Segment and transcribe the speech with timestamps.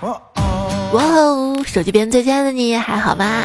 [0.00, 0.20] 哇
[0.92, 3.42] 哦，手机边最亲爱的你还好吗？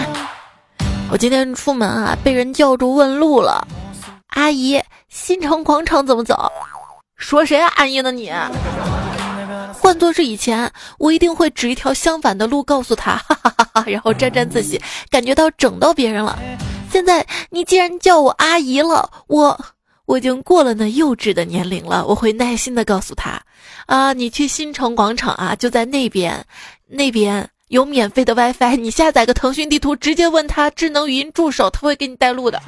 [1.12, 3.68] 我今天出门啊，被人叫住问路了。
[4.28, 4.80] 阿姨，
[5.10, 6.52] 新城广场怎么走？
[7.18, 7.72] 说谁啊？
[7.76, 8.32] 阿姨呢你？
[9.74, 16.38] 换做是以前，我一定会指一条相反的路告诉他， 哈哈哈哈，然后沾沾自喜，感觉到整到别人了。
[16.92, 19.60] 现在你既然叫我阿姨了，我
[20.06, 23.42] 我已经过了那幼稚的年龄了，我会耐心的告诉他，
[23.86, 26.46] 啊，你去新城广场啊，就在那边，
[26.88, 27.50] 那边。
[27.70, 32.62] 有免费的 WiFi，你下载个腾讯地图，直接问他智能语音助手，他会给你带路的。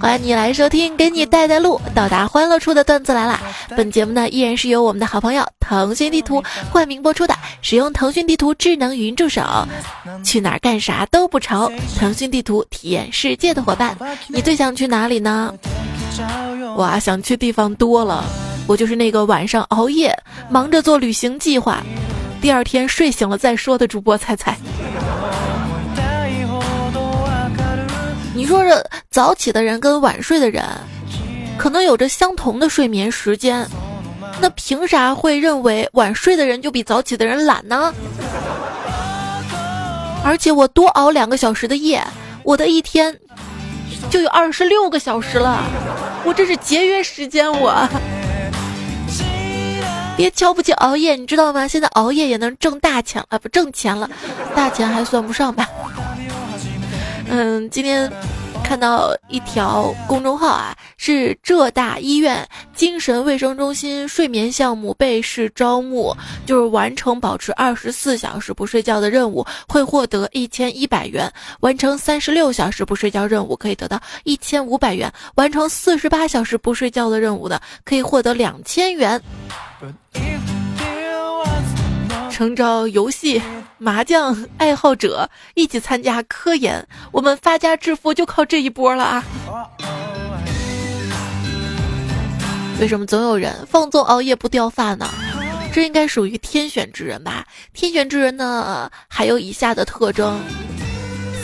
[0.00, 3.40] 欢迎你来收听，给你带带路，到达欢乐处的段子来了。
[3.76, 7.34] 本节目呢，依然是由我们的好朋友腾讯地图冠名播出的。
[7.62, 9.42] 使用腾讯地图智能语音助手，
[10.24, 11.70] 去哪儿干啥都不愁。
[11.98, 13.96] 腾讯地图体验世界的伙伴，
[14.28, 15.52] 你最想去哪里呢？
[16.76, 18.24] 哇，想去地方多了。
[18.68, 20.16] 我就是那个晚上熬夜
[20.50, 21.82] 忙着做旅行计划。
[22.40, 24.56] 第二天睡醒了再说的主播彩彩，
[28.46, 28.80] 你说这
[29.10, 30.62] 早起的人跟晚睡的人，
[31.58, 33.68] 可能有着相同的睡眠时间，
[34.40, 37.92] 那凭啥会认为晚睡的人就比早起的人懒呢？
[40.24, 42.00] 而且我多熬两个小时的夜，
[42.44, 43.18] 我的一天
[44.10, 45.64] 就有二十六个小时了，
[46.24, 47.74] 我这是节约时间我。
[50.16, 51.66] 别瞧不起熬夜，你知道吗？
[51.66, 54.08] 现在熬夜也能挣大钱了，不挣钱了，
[54.54, 55.68] 大钱还算不上吧。
[57.28, 58.10] 嗯，今天。
[58.64, 66.12] 看到一条公众号啊，是浙大医院精神卫生中心睡眠项目被试招募，
[66.44, 79.22] 就是完成保持二十四小时不睡觉的任务会获得一千一百元，完成三十六小时不睡觉任务可以得到一千五百元，完成四十八小时不睡觉的任务的可以获得两千元。
[82.36, 83.40] 诚招游戏、
[83.78, 89.24] 麻将爱好者一起参加科研，我们发家致富就靠这一波了啊！
[92.78, 95.08] 为什么总有人放纵熬夜不掉发呢？
[95.72, 97.42] 这应该属于天选之人吧？
[97.72, 100.38] 天选之人呢，还有以下的特征：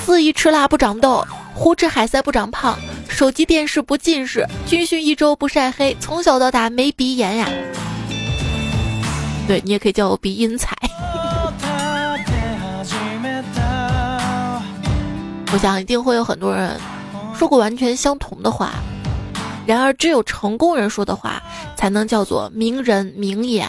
[0.05, 2.79] 肆意吃辣不长痘，胡吃海塞不长胖，
[3.09, 7.49] 手机电视不近视，军训一周不晒黑，从小到大没鼻炎呀。
[9.49, 10.77] 对你也可以叫我鼻音彩。
[15.53, 16.81] 我想一定会有很多人
[17.37, 18.73] 说过完全相同的话，
[19.67, 21.43] 然而只有成功人说的话
[21.77, 23.69] 才能叫做名人名言。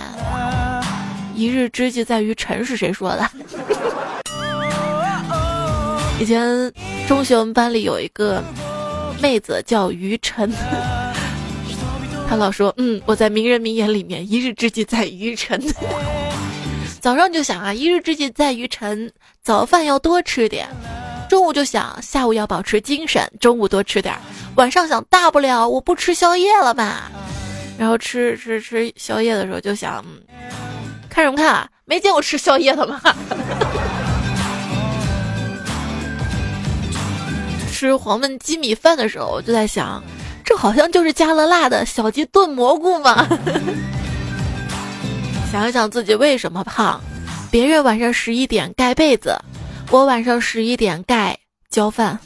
[1.35, 3.29] 一日之计在于晨是谁说的？
[6.19, 6.71] 以前
[7.07, 8.41] 中学我们班里有一个
[9.21, 10.51] 妹子叫于晨。
[12.29, 15.61] 她老说：“嗯，我在名人名言里面，一日之计在于晨。
[17.01, 19.11] 早上就想啊，一日之计在于晨，
[19.43, 20.65] 早饭要多吃点；
[21.33, 24.19] 中午就想，下午要保持精神，中午多吃点儿；
[24.53, 27.11] 晚上想，大不了我不吃宵夜了吧。
[27.75, 30.05] 然后吃吃吃宵夜的时候就想，
[31.09, 31.67] 看什么看啊？
[31.85, 33.01] 没见过吃宵夜的吗？
[37.73, 40.03] 吃黄焖鸡米饭的时候，就在想。”
[40.45, 43.27] 这好像就是加了辣的小鸡炖蘑菇嘛！
[45.51, 47.01] 想想自己为什么胖，
[47.49, 49.35] 别人晚上十一点盖被子，
[49.93, 51.37] 我晚上十一点盖
[51.69, 52.17] 浇饭。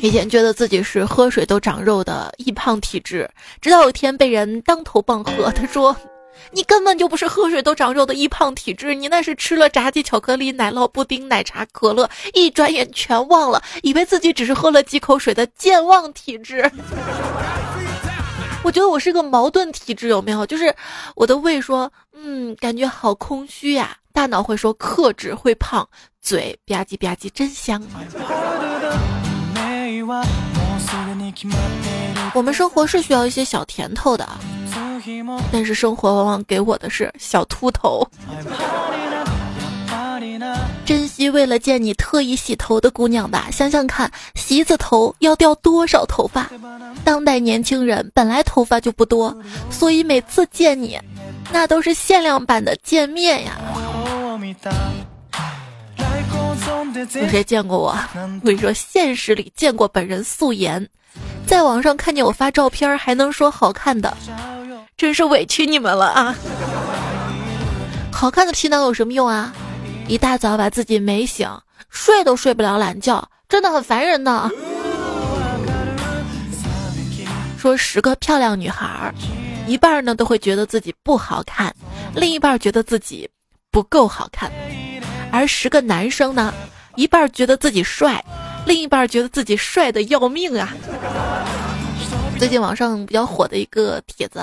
[0.00, 3.28] 以前觉得自己是喝水都长肉的易胖体质，
[3.60, 5.96] 直到有一天被人当头棒喝，他说。
[6.52, 16.70] 你根本就不是喝水都长肉的易胖体质，你那是吃了炸鸡、巧克力、奶酪、布丁、奶茶、可乐，一转眼全忘了，以为自己只是喝了几口水的健忘体质。
[18.78, 20.46] 我觉得我是个矛盾体质，有没有？
[20.46, 20.72] 就是
[21.16, 25.84] 我的胃说，嗯，感觉好空虚呀；大脑会说克制会胖，
[26.22, 27.82] 嘴吧唧吧唧真香。
[32.32, 34.28] 我们生活是需要一些小甜头的。
[35.50, 38.08] 但是生活往往给我的是小秃头。
[41.30, 46.50] 为了见你特意洗头的姑娘吧，想想看，洗一次头要掉多少头发？
[47.04, 49.36] 当代年轻人本来头发就不多，
[49.70, 50.98] 所以每次见你，
[51.52, 53.58] 那都是限量版的见面呀。
[57.14, 57.96] 有谁见过我？
[58.14, 60.86] 我跟你说，现实里见过本人素颜，
[61.46, 64.16] 在网上看见我发照片还能说好看的。
[64.96, 66.34] 真是委屈你们了啊！
[68.12, 69.52] 好看的皮囊有什么用啊？
[70.08, 71.46] 一大早把自己美醒，
[71.90, 74.50] 睡都睡不了懒觉，真的很烦人呢。
[77.58, 79.12] 说十个漂亮女孩，
[79.66, 81.76] 一半呢都会觉得自己不好看，
[82.14, 83.28] 另一半觉得自己
[83.70, 84.50] 不够好看；
[85.30, 86.54] 而十个男生呢，
[86.96, 88.24] 一半觉得自己帅，
[88.64, 90.72] 另一半觉得自己帅的要命啊。
[92.38, 94.42] 最近网上比较火的一个帖子，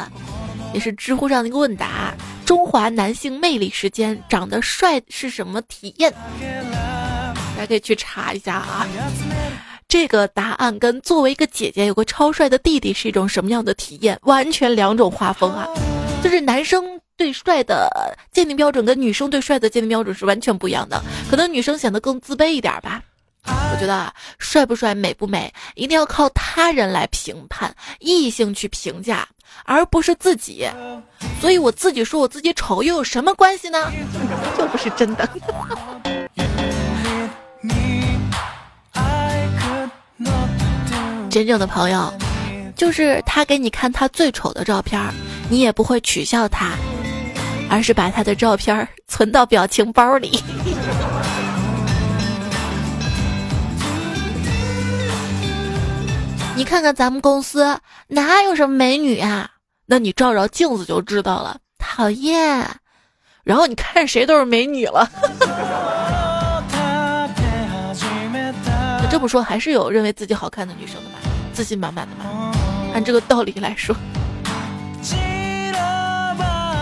[0.74, 2.14] 也是知乎上的一个问答：
[2.46, 6.14] 中华男性魅力时间，长得帅是什么体验？
[6.40, 8.88] 大家可以去查一下啊。
[9.88, 14.20] 这个答案跟作为一个姐姐有个超帅的弟弟是一种什么样的体验？
[14.24, 15.68] 完全两种画风啊！
[16.24, 16.84] 就是男生
[17.18, 17.90] 对帅的
[18.32, 21.02] 鉴定标准跟女生对帅的鉴定标准是完全不一样的。
[21.30, 23.02] 可能女生显得更自卑一点吧。
[23.46, 29.28] 我觉得啊，帅不帅、美不美，一定要靠他人来评判，异性去评价，
[29.66, 30.68] 而不是自己。
[31.40, 33.92] 所以我自己说我自己丑又有什么关系呢？
[34.60, 35.30] 又不是真的。
[41.30, 42.14] 真正的朋友，
[42.78, 45.02] 就是他给你看他最丑的照片，
[45.50, 46.72] 你也不会取笑他，
[47.70, 50.42] 而是把他的照片存到表情包里。
[56.56, 59.50] 你看看咱们公司哪有什么美女啊？
[59.86, 61.58] 那你照照镜子就知道了。
[61.78, 62.66] 讨厌，
[63.44, 65.10] 然后你看谁都是美女了。
[69.12, 71.20] 这么说还是有认为自己好看的女生的吧？
[71.54, 72.26] 自信满满的吧。
[72.94, 73.96] 按这个道理来说，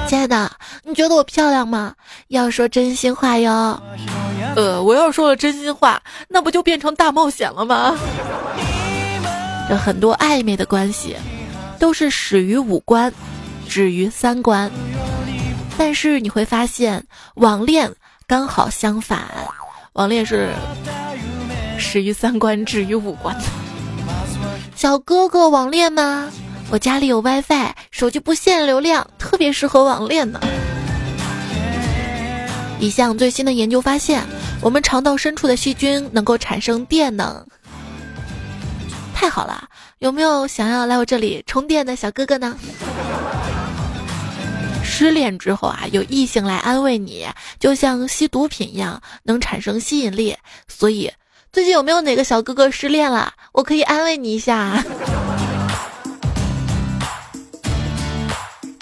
[0.07, 0.51] 亲爱的，
[0.83, 1.93] 你觉得我漂亮吗？
[2.27, 3.81] 要说真心话哟。
[4.55, 7.95] 呃，我要说了真心话，那不就变成大冒险了吗？
[9.69, 11.15] 这很多暧昧的关系，
[11.79, 13.13] 都是始于五官，
[13.67, 14.69] 止于三观。
[15.77, 17.03] 但是你会发现，
[17.35, 17.91] 网恋
[18.27, 19.27] 刚好相反，
[19.93, 20.49] 网恋是。
[21.79, 23.35] 始于三观，止于五官。
[24.75, 26.29] 小哥哥网恋吗？
[26.69, 30.39] 我家里有 WiFi，手机不限流量，特别适合网恋呢。
[32.79, 34.23] 一项最新的研究发现，
[34.61, 37.45] 我们肠道深处的细菌能够产生电能。
[39.13, 39.67] 太好了，
[39.99, 42.57] 有没有想要来我这里充电的小哥哥呢？
[44.83, 47.25] 失恋之后啊，有异性来安慰你，
[47.59, 50.35] 就像吸毒品一样，能产生吸引力，
[50.67, 51.11] 所以。
[51.51, 53.31] 最近有没有哪个小哥哥失恋了？
[53.51, 54.83] 我可以安慰你一下。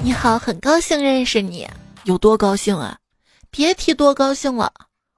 [0.01, 1.67] 你好，很高兴认识你，
[2.05, 2.97] 有多高兴啊？
[3.49, 4.71] 别提多高兴了，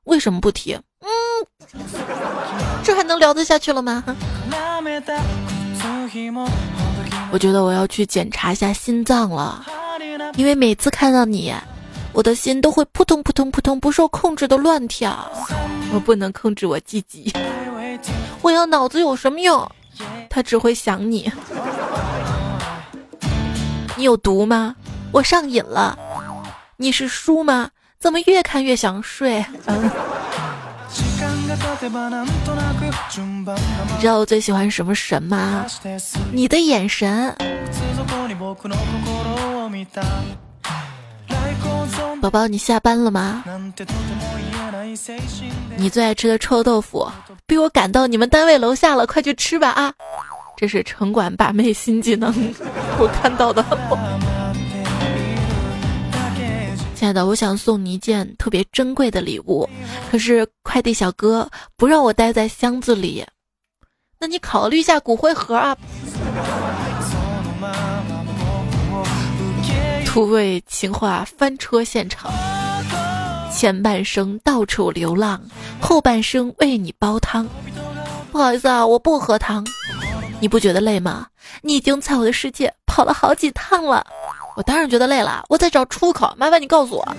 [0.06, 0.74] 为什么不提？
[0.74, 1.08] 嗯，
[2.84, 4.04] 这还能聊得下去了吗？
[7.32, 9.66] 我觉得我要去检查一下心脏了，
[10.36, 11.54] 因为每次看到你。
[12.12, 15.28] 我的心都会扑通扑通扑通不受控制的乱跳，
[15.92, 17.34] 我不能控制我自己。
[18.44, 19.68] 我要脑子有什么用？
[20.30, 21.32] 他只会想你。
[23.98, 24.76] 你有毒吗？
[25.12, 25.98] 我上瘾了。
[26.78, 27.72] 你是书吗？
[27.98, 29.44] 怎么越看越想睡？
[33.96, 35.66] 你知道我最喜欢什么神吗？
[36.32, 37.36] 你的眼神。
[42.22, 43.44] 宝宝，你下班了吗？
[45.76, 47.08] 你最爱吃的臭豆腐
[47.46, 49.94] 被我赶到你们单位楼下了，快去吃吧啊！
[50.56, 52.34] 这是城管把妹新技能，
[52.98, 53.64] 我看到的。
[57.04, 59.70] 亲爱的，我想送你一件特别珍贵的礼物，
[60.10, 61.46] 可是快递小哥
[61.76, 63.26] 不让我待在箱子里，
[64.18, 65.76] 那你考虑一下骨灰盒啊。
[70.06, 72.32] 土味情话翻车现场，
[73.52, 75.44] 前半生到处流浪，
[75.82, 77.46] 后半生为你煲汤。
[78.32, 79.68] 不好意思啊，我不喝汤。
[80.40, 81.28] 你不觉得累吗？
[81.62, 84.08] 你已经在我的世界跑了好几趟了。
[84.56, 86.34] 我当然觉得累了，我在找出口。
[86.38, 87.16] 麻烦你告诉我，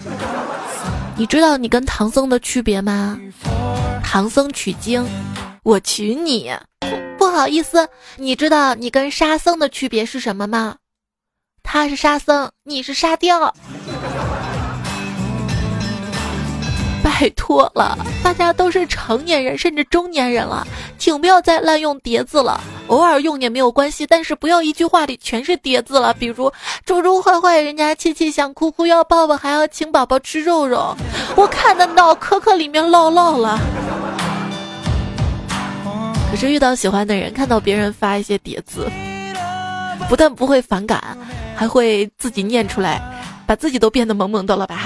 [1.16, 3.18] 你知道你跟唐僧的区别吗？
[4.02, 5.04] 唐僧取经，
[5.62, 6.52] 我娶你。
[7.18, 10.76] 不好意思，你知道你跟沙僧的区别是什么吗？
[11.62, 13.54] 他是沙僧，你是沙雕。
[17.04, 22.58] 拜托了，大家都是成年人，甚至中年人了，请不要再滥用叠字了。
[22.88, 26.14] 偶尔用也没有关系，但是不要一句话里全是叠字了。
[26.14, 26.50] 比如
[26.86, 30.96] 猪猪坏坏，人家气气想哭哭要抱抱，还要请宝宝吃肉肉。
[31.36, 33.60] 我看的脑壳壳里面唠唠了。
[36.30, 38.90] 可是遇到喜欢的人，看到别人发一些叠字，
[40.08, 41.16] 不但不会反感。
[41.56, 43.00] 还会自己念出来，
[43.46, 44.80] 把自己都变得萌萌的了吧？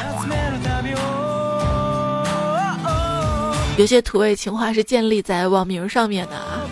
[3.79, 6.67] 有些土味情话是建立在网名上面的啊，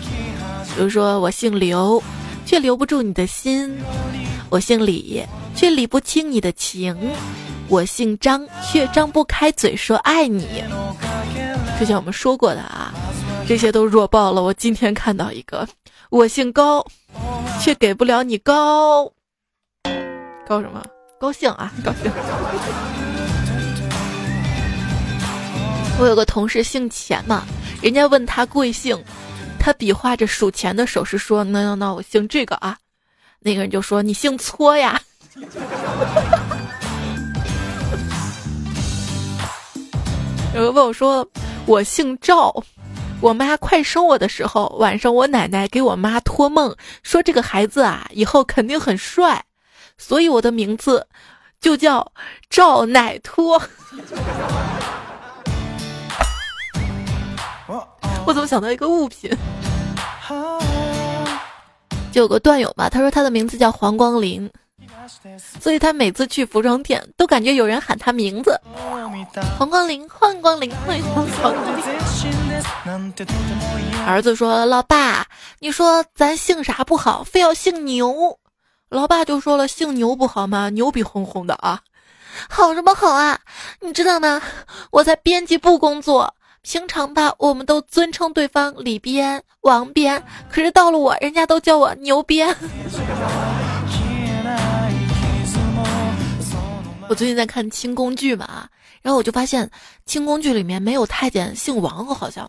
[0.75, 2.03] 比如说我姓刘，
[2.45, 3.71] 却留不住你的心；
[4.49, 5.23] 我姓李，
[5.55, 6.93] 却理不清你的情；
[7.69, 10.61] 我姓张，却张不开嘴说爱你。
[11.79, 12.93] 之前我们说过的啊，
[13.47, 14.43] 这些都弱爆了。
[14.43, 15.65] 我今天看到一个，
[16.09, 16.85] 我姓高，
[17.61, 19.09] 却给不了你高，
[20.45, 20.83] 高什么？
[21.17, 22.11] 高兴啊，高兴。
[25.99, 27.43] 我有个同事姓钱嘛，
[27.81, 28.95] 人家问他贵姓，
[29.59, 32.77] 他比划着数钱的手势说：“那那那，我姓这个啊。”
[33.41, 35.01] 那个人就说：“你姓搓呀。”
[40.53, 41.27] 有人问我说
[41.65, 42.53] ：“我姓赵，
[43.19, 49.43] 我妈快生我的时候，晚上我奶奶给我妈托梦说这个孩子啊，以后肯定很帅，
[49.97, 51.07] 所以我的名字
[51.59, 52.11] 就叫
[52.51, 53.59] 赵奶托。”
[58.25, 59.29] 我怎么想到一个物品？
[62.11, 64.49] 就有个段友嘛，他说他的名字叫黄光林，
[65.59, 68.59] 所以他每次去服装店都感觉有人喊他名字。
[69.57, 70.71] 黄光林，黄光林，
[71.13, 71.83] 黄光林。
[74.07, 75.25] 儿子说：“老爸，
[75.59, 78.39] 你说咱姓啥不好，非要姓牛？”
[78.89, 80.69] 老爸就说了：“姓牛不好吗？
[80.69, 81.81] 牛比哄哄的啊，
[82.49, 83.39] 好什么好啊？
[83.81, 84.41] 你知道吗？
[84.91, 86.33] 我在编辑部工作。”
[86.69, 92.53] 平常吧，我们都尊称对方李编、王编，可是到了我，人家都叫我牛编。
[97.07, 98.67] 我最近在看清宫剧嘛，
[99.01, 99.71] 然后我就发现
[100.05, 102.45] 清宫剧里面没有太监姓王，好像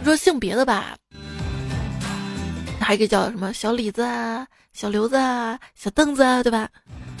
[0.00, 0.96] 你说姓别的吧，
[2.80, 6.68] 还可以叫什么小李子啊、小刘子啊、小凳子啊，对吧？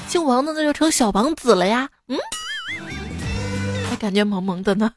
[0.08, 2.18] 姓王的那就成小王子了呀，嗯，
[3.88, 4.90] 还感觉萌萌的呢。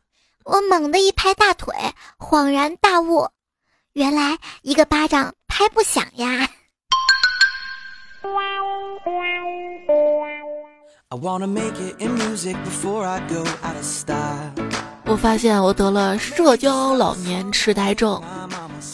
[0.44, 1.74] 我猛地一拍大腿，
[2.18, 3.30] 恍然大悟，
[3.94, 6.48] 原来一个巴掌拍不响呀。
[15.06, 18.22] 我发现我得了社交老年痴呆症。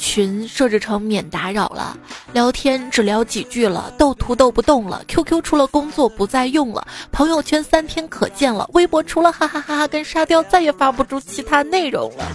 [0.07, 1.97] 群设置成免打扰了，
[2.31, 12.25] 聊天只聊几句了，斗图斗不动了，QQ 除了工作不再用了，朋友圈三天可见了，微博除了哈哈哈哈跟沙雕再也发不出其他内容了。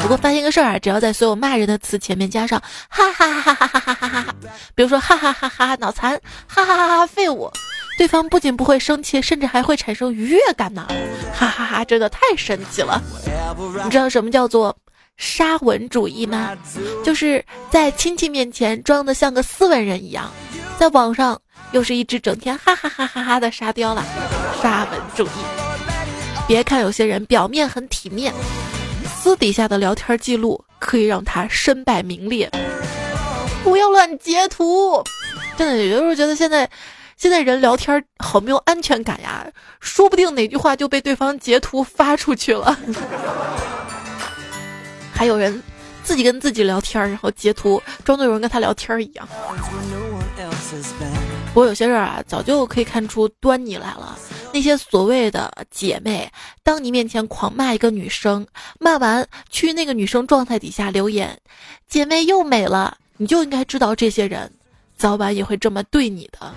[0.00, 4.34] 不过发现个事儿啊，只要在所有骂人的词前面加上哈哈哈哈哈哈哈哈，
[4.76, 6.12] 比如说哈哈哈哈脑残，
[6.46, 7.50] 哈哈哈哈废物，
[7.98, 10.86] 对方不仅不会生气，甚至还会产生愉悦感呢，
[11.34, 13.02] 哈哈哈，真的太神奇了。
[13.82, 14.76] 你知道什么叫做？
[15.16, 16.56] 沙文主义吗？
[17.04, 20.30] 就是在亲戚面前装的像个斯文人一样，
[20.78, 21.40] 在网上
[21.72, 24.04] 又是一只整天哈哈哈哈哈的沙雕了。
[24.60, 25.28] 沙文主义。
[26.46, 28.32] 别看有些人表面很体面，
[29.06, 32.50] 私底下的聊天记录可以让他身败名裂。
[33.62, 35.02] 不要乱截图，
[35.56, 36.68] 真的有的时候觉得现在
[37.16, 39.46] 现在人聊天好没有安全感呀，
[39.80, 42.78] 说不定哪句话就被对方截图发出去了。
[45.14, 45.62] 还有人
[46.02, 49.26] 自己跟自己聊天，然后截图装作有人跟他聊天一样。
[51.48, 54.18] 不过有些事儿啊，早就可以看出端倪来了。
[54.52, 56.28] 那些所谓的姐妹，
[56.62, 58.44] 当你面前狂骂一个女生，
[58.80, 61.38] 骂完去那个女生状态底下留言，
[61.88, 64.50] 姐妹又美了，你就应该知道这些人
[64.96, 66.52] 早晚也会这么对你的。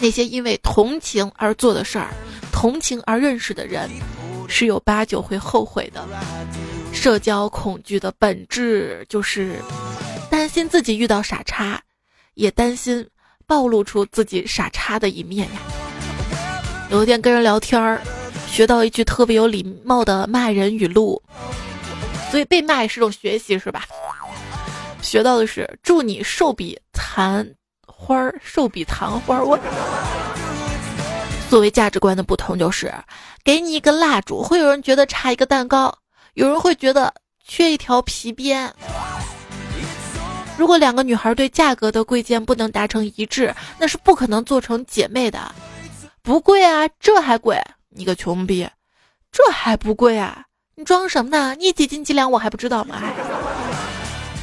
[0.00, 2.10] 那些因为同情而做的事儿，
[2.52, 3.88] 同情而认识的人。
[4.46, 6.06] 十有八九会后悔的。
[7.04, 9.56] 社交恐惧的本质就是
[10.30, 11.78] 担心自己遇到傻叉，
[12.32, 13.06] 也担心
[13.46, 15.60] 暴露出自己傻叉的一面呀。
[16.88, 18.00] 有一天跟人聊天儿，
[18.48, 21.22] 学到一句特别有礼貌的骂人语录，
[22.30, 23.84] 所以被骂也是种学习，是吧？
[25.02, 27.46] 学到的是祝你寿比残
[27.86, 29.44] 花，寿比残花。
[29.44, 29.58] 我。
[31.50, 32.90] 作为价值观的不同，就是
[33.44, 35.94] 给你一个蜡烛，会有人觉得差一个蛋糕，
[36.34, 37.14] 有人会觉得
[37.46, 38.72] 缺一条皮鞭。
[40.56, 45.54] 如果两个女孩对价格的贵贱不能达成一致，那是不可能做成姐妹的。
[46.22, 47.60] 不贵啊，这还贵？
[47.90, 48.68] 你个穷逼，
[49.30, 50.44] 这还不贵啊？
[50.74, 51.54] 你装什么呢？
[51.56, 53.00] 你几斤几两我还不知道吗？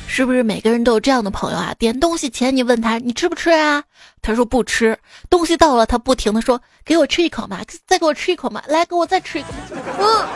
[0.07, 1.73] 是不是每个人都有这样的朋友啊？
[1.77, 3.83] 点东西前你问他你吃不吃啊？
[4.21, 4.97] 他说不吃。
[5.29, 9.49] 东西到了，他不停的说给我吃一口嘛，再给我吃一口嘛，来给我再吃一口。
[9.99, 10.27] 嗯，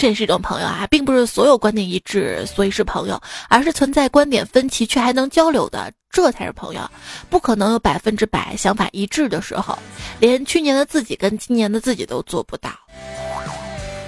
[0.00, 6.80] 这是一种朋友啊，并不是所有观点一致所以是朋友，而是存在观点分歧却还能交流的，这才是朋友。
[7.28, 9.78] 不可能有百分之百想法一致的时候，
[10.18, 12.70] 连去年的自己跟今年的自己都做不到。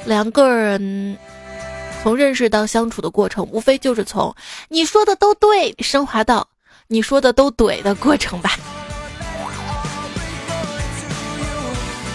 [0.06, 1.14] 两个人。
[2.02, 4.34] 从认识到相处的过程，无非就是从
[4.68, 6.44] 你说的都对升华到
[6.88, 8.56] 你说的都怼的过程吧。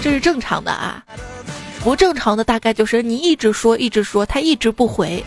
[0.01, 1.01] 这是正常的啊，
[1.87, 5.23] 不正常的大概就是你一直说一直说，他一直不回，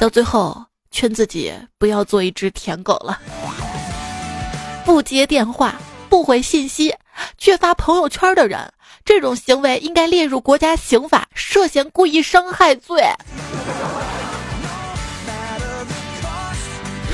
[0.00, 3.20] 到最后劝自己不要做一只舔狗了，
[4.86, 5.74] 不接电话，
[6.08, 6.94] 不回信息，
[7.36, 8.58] 却发朋友圈的人。
[9.04, 13.02] 这种行为应该列入国家刑法涉嫌故意伤害罪。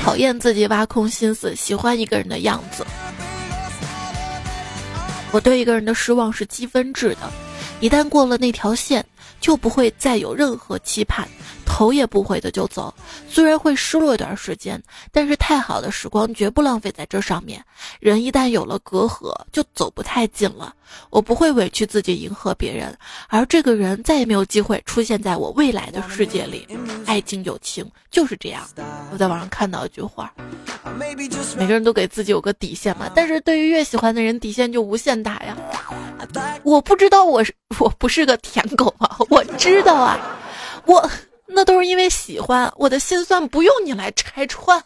[0.01, 2.87] 讨厌自己挖空心思喜欢一个人的样子。
[5.33, 7.29] 我对一个人的失望是积分制的，
[7.81, 9.05] 一旦过了那条线，
[9.39, 11.27] 就不会再有任何期盼。
[11.65, 12.93] 头也不回的就走，
[13.27, 14.81] 虽然会失落一段时间，
[15.11, 17.63] 但是太好的时光绝不浪费在这上面。
[17.99, 20.73] 人一旦有了隔阂，就走不太近了。
[21.09, 22.95] 我不会委屈自己迎合别人，
[23.27, 26.67] 而这个人再也没有机会出现在我未来的世界里。
[27.05, 28.61] 爱情、友情就是这样。
[29.11, 30.31] 我在网上看到一句话：
[31.57, 35.57] 每个人都给自己有个底线嘛，但是对于越喜欢的人，底线就无限大呀。
[36.63, 39.17] 我不知道我是 我不是个舔狗吗？
[39.29, 40.19] 我知道啊，
[40.85, 41.09] 我。
[41.47, 44.81] 那都是因为喜欢，我的心酸不用你来拆穿。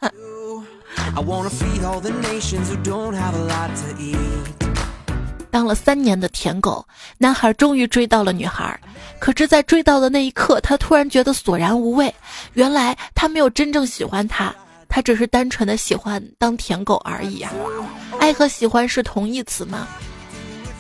[5.52, 6.86] 当了三年的舔狗，
[7.18, 8.80] 男孩终于追到了女孩，
[9.20, 12.14] 可是，在追到的那一刻，他突然觉得索然无味。
[12.54, 14.54] 原来他没有真正喜欢她，
[14.88, 17.52] 他只是单纯的喜欢当舔狗而已啊！
[18.20, 19.88] 爱和喜欢是同义词吗？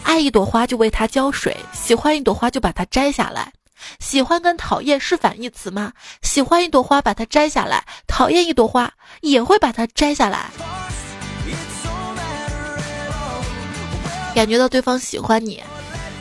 [0.03, 3.51] 爱一朵花就为它浇水，喜欢一朵花就把它摘下来。
[3.99, 5.91] 喜欢跟讨厌是反义词吗？
[6.21, 10.49] 喜欢一朵花，把它摘下来；讨厌一朵花，也会把它摘下来。
[14.35, 15.61] 感觉到对方喜欢你，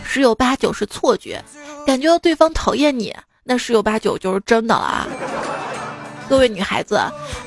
[0.05, 1.38] 十有八九是错觉；
[1.87, 5.07] 感觉到对方讨厌你，那十有八九就是真的了啊。
[6.28, 7.00] 各位女孩子，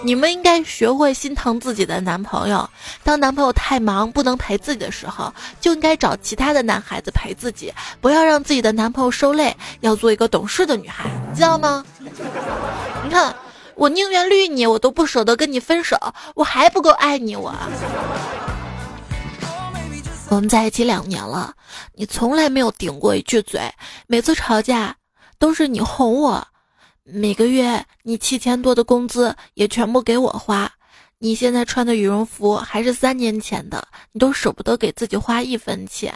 [0.03, 2.67] 你们应该学会心疼自己的男朋友。
[3.03, 9.55] 当男朋友太忙不能陪自己的时候，就应该找其他的男孩子陪自己，不要让自己的男朋友受累。
[9.81, 11.85] 要做一个懂事的女孩， 知道吗？
[13.03, 13.35] 你看，
[13.75, 15.95] 我宁愿绿你，我都不舍得跟你分手，
[16.33, 17.53] 我还不够爱你我。
[20.29, 21.53] 我们在一起两年了，
[21.93, 23.61] 你从来没有顶过一句嘴，
[24.07, 24.95] 每次吵架
[25.37, 26.47] 都是你哄我。
[27.03, 30.71] 每个月你七千多的工资也全部给我花，
[31.17, 36.13] 你现在穿的羽绒服还是三年前的，你都舍不得给自己花一分钱。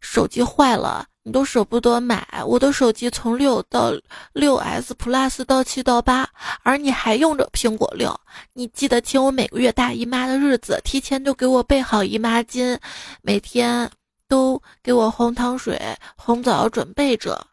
[0.00, 2.26] 手机坏了，你都舍不得买。
[2.46, 3.92] 我的手机从六到
[4.32, 6.28] 六 S Plus 到七到八，
[6.62, 8.14] 而你还用着苹果六。
[8.52, 12.78] 你记得请我每个月大姨妈的日子，提前就给我备好姨妈巾，
[13.22, 13.90] 每天
[14.28, 15.80] 都给我红糖水、
[16.16, 17.46] 红枣准备着。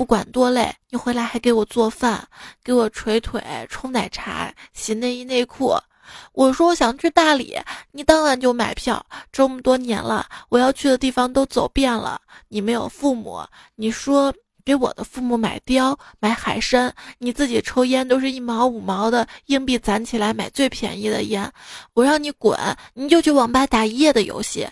[0.00, 2.26] 不管多累，你回来还给我做饭，
[2.64, 5.76] 给我捶腿、冲奶茶、洗内衣内裤。
[6.32, 7.54] 我说我想去大理，
[7.92, 9.04] 你当晚就买票。
[9.30, 12.18] 这么多年了，我要去的地方都走遍了。
[12.48, 14.32] 你没有父母，你说
[14.64, 21.52] 给我的父母买貂、买海参，你自己抽烟都是一毛五毛的硬币攒起来买最便宜的烟。
[21.92, 22.58] 我让你滚，
[22.94, 24.66] 你就去网吧打一夜的游戏。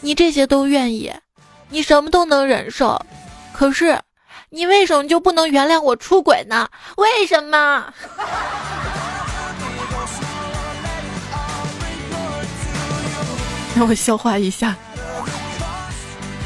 [0.00, 1.12] 你这些都愿意，
[1.68, 2.98] 你什么都能忍受，
[3.52, 4.00] 可是。
[4.50, 6.68] 你为什么就不能原谅我出轨呢？
[6.96, 7.92] 为什么？
[13.74, 14.74] 让我消化一下。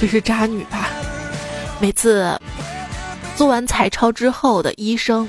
[0.00, 0.88] 这是渣女吧？
[1.78, 2.40] 每次
[3.36, 5.28] 做完彩超之后的医生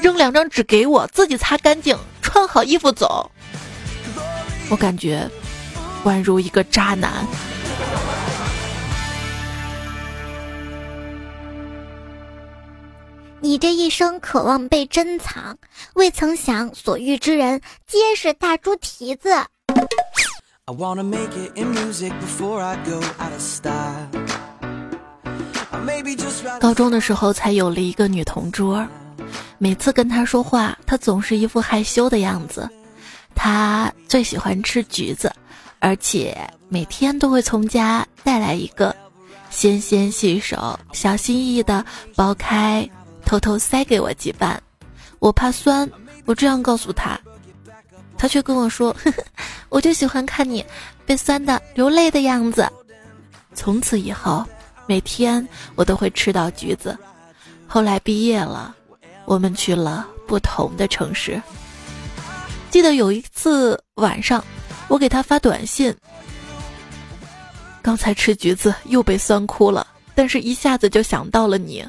[0.00, 3.30] 扔两张纸给我，自己擦干净，穿好衣服走。
[4.70, 5.30] 我感觉
[6.04, 7.26] 宛如一个渣男。
[13.40, 15.56] 你这一生渴望被珍藏，
[15.94, 19.30] 未曾想所遇之人皆是大猪蹄子。
[26.58, 28.86] 高中的时候才有了一个女同桌，
[29.58, 32.68] 每次跟她说话，她总是一副害羞的样子。
[33.34, 35.30] 她最喜欢吃橘子，
[35.78, 36.36] 而且
[36.68, 38.96] 每天都会从家带来一个，
[39.50, 41.84] 纤纤细手，小心翼翼的
[42.16, 42.88] 剥开。
[43.26, 44.62] 偷偷塞给我几瓣，
[45.18, 45.90] 我怕酸，
[46.24, 47.20] 我这样告诉他，
[48.16, 49.24] 他却跟我说：“呵呵，
[49.68, 50.64] 我就喜欢看你
[51.04, 52.70] 被酸的流泪的样子。”
[53.52, 54.46] 从此以后，
[54.86, 56.96] 每天我都会吃到橘子。
[57.66, 58.74] 后来毕业了，
[59.24, 61.42] 我们去了不同的城市。
[62.70, 64.44] 记得有一次晚上，
[64.86, 65.92] 我给他发短信
[67.82, 69.84] ：“刚才吃橘子又被酸哭了，
[70.14, 71.84] 但是一下子就想到了你。”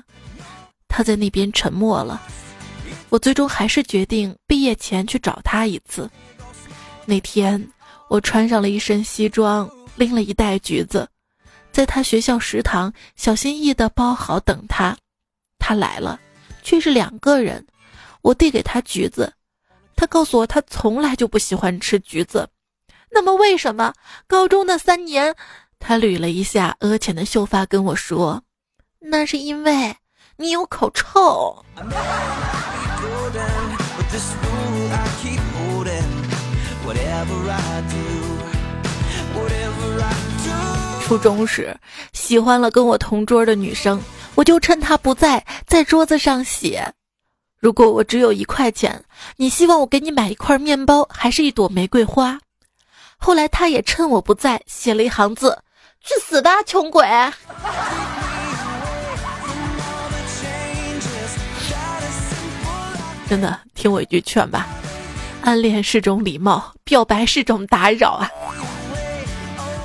[0.88, 2.22] 他在那边沉默了。
[3.10, 6.10] 我最终还是决定毕业前去找他一次。
[7.06, 7.66] 那天，
[8.10, 11.08] 我穿上了一身西装，拎了一袋橘子，
[11.72, 14.98] 在他学校食堂小心翼翼地包好等他。
[15.58, 16.20] 他来了，
[16.64, 17.66] 却是两个人。
[18.22, 19.34] 我递给他橘子，
[19.96, 22.50] 他告诉我他从来就不喜欢吃橘子。
[23.10, 23.94] 那么为什么
[24.28, 25.34] 高中那三年？
[25.80, 28.44] 他捋了一下额前的秀发，跟我说
[29.00, 29.96] ：“那是因为
[30.38, 31.64] 你有口臭。”
[41.04, 41.76] 初中时
[42.14, 44.02] 喜欢了跟我同桌的女生，
[44.36, 46.94] 我就趁她不在，在桌子上写
[47.60, 49.04] ：“如果我只有一块钱，
[49.38, 52.38] 你希望我给你买一块面包，还是一朵玫瑰花？”
[53.18, 55.58] 后来她也趁我不在，写了一行字
[56.04, 57.06] ：“去死吧，穷鬼！”
[63.30, 64.68] 真的，听我一句劝吧，
[65.42, 68.30] 暗恋是种礼貌，表白是种打扰啊。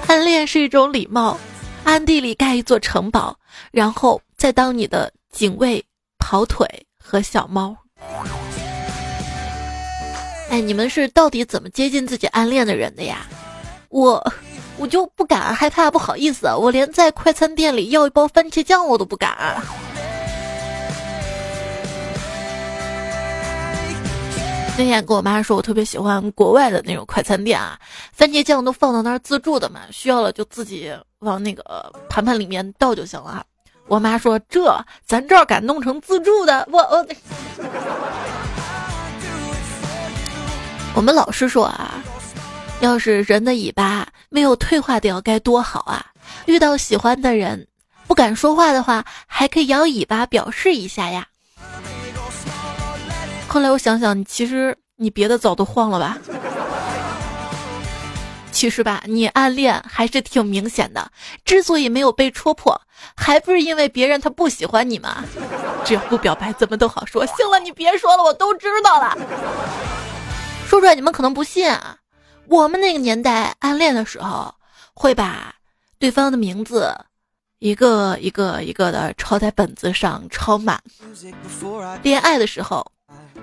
[0.07, 1.37] 暗恋是一种礼貌，
[1.85, 3.37] 暗地里盖一座城堡，
[3.73, 5.85] 然后再当你的警卫、
[6.19, 6.67] 跑腿
[7.03, 7.77] 和小猫。
[10.51, 13.27] 哎，你们是到底怎么接近自己暗恋的人的呀？
[13.89, 14.33] 我，
[14.77, 19.61] 我就不敢，害怕，不好意思，我连在快餐店里要一包番茄酱我都不敢。
[24.79, 27.79] 那天跟我妈说，我特别喜欢国外的那种快餐店啊，
[28.13, 33.45] 番茄酱都放到那儿自助的嘛，需要了就自己往那个盘盘里面倒就行了。
[33.87, 36.67] 我妈说，这咱这儿敢弄成自助的？
[36.73, 37.07] 我我，
[40.95, 42.03] 我们老师说啊，
[42.81, 46.07] 要是人的尾巴没有退化掉该多好啊！
[46.47, 47.69] 遇到喜欢的人
[48.07, 51.27] 不敢说话的话，还可以摇尾巴表示一下呀。
[53.53, 56.17] 后来我想想，你其实你别的早都晃了吧？
[58.51, 61.07] 其实吧，你暗恋还是挺明显的。
[61.45, 62.81] 之所以没有被戳破，
[63.15, 65.23] 还不是因为别人他不喜欢你吗？
[65.85, 67.27] 只要不表白，怎么都好说。
[67.27, 69.15] 行了，你别说了，我都知道了。
[70.67, 71.99] 说出来你们可能不信啊。
[72.49, 74.55] 我们那个年代暗恋的时候，
[74.95, 75.55] 会把
[75.99, 76.91] 对方的名字
[77.59, 80.83] 一个一个一个的抄在本子上，抄满。
[82.03, 82.91] 恋爱的时候。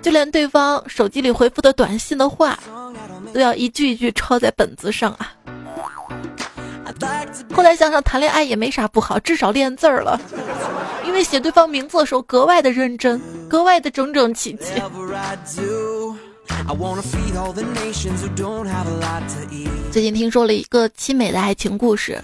[0.02, 2.58] 就连对方手机里回复的短信的话，
[3.34, 5.34] 都要一句一句抄在本子上啊。
[7.54, 10.20] 后来想想，谈恋爱也没啥不好，至少练字儿了，
[11.06, 14.82] 因为写对方名字的时候格外的认真，格外的整整齐齐。
[19.92, 22.22] 最近听说了一个凄美的爱情故事，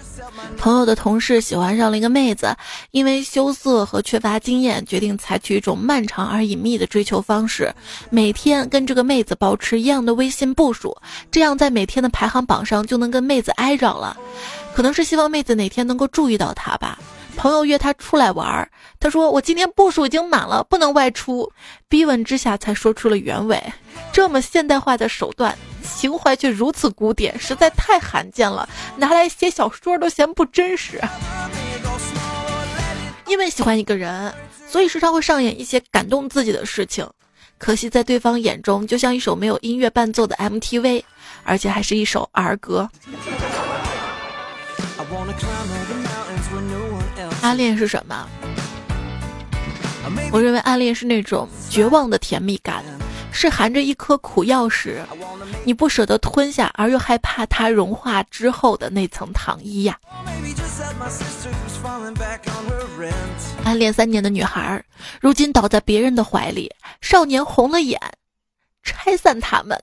[0.56, 2.54] 朋友的同事喜欢上了一个妹子，
[2.92, 7.74] 因为羞涩和缺乏经验，决定采取一种漫长而隐秘的追求方式，
[8.10, 10.96] 每天跟这个妹子保持一样的微信步数，
[11.30, 14.16] 这样在每天的排行榜上就能跟妹子挨着了。
[14.74, 16.98] 可能是希望妹子哪天能够注意到他吧。
[17.36, 18.68] 朋友约他出来玩儿，
[18.98, 21.52] 他说我今天步数已经满了，不能外出。
[21.88, 23.62] 逼问之下才说出了原委。
[24.12, 31.00] 这么现代化的手段，情怀却如此古典，实在太罕见了，拿来写小说都嫌不真实。
[33.26, 34.32] 因为喜欢一个人，
[34.68, 37.06] 所以时常会上演一些感动自己的事情。
[37.58, 41.02] 可惜在对方眼中，就像一首没有音乐伴奏的 MTV，
[41.42, 42.88] 而且还是一首儿歌。
[47.46, 48.28] 暗恋是什么？
[50.32, 52.82] 我认为暗恋是那种绝望的甜蜜感，
[53.30, 55.00] 是含着一颗苦药时，
[55.62, 59.96] 你不舍得吞下，而又害怕它融化之后的那层糖衣呀。
[63.62, 64.82] 暗恋三年的女孩，
[65.20, 66.68] 如今倒在别人的怀里，
[67.00, 68.00] 少年红了眼，
[68.82, 69.80] 拆散他们，